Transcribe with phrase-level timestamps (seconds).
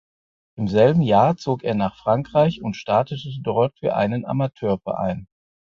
[0.57, 5.27] Im selben Jahr zog er nach Frankreich und startete dort für einen Amateurverein.